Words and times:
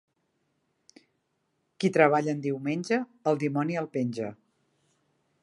Qui 1.77 1.91
treballa 1.99 2.35
en 2.39 2.41
diumenge, 2.47 2.99
el 3.33 3.39
dimoni 3.45 3.79
el 3.83 3.91
penja. 3.99 4.33